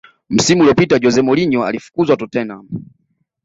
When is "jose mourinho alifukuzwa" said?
0.99-2.17